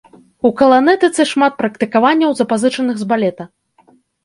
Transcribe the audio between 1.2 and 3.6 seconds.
шмат практыкаванняў, запазычаных з балета.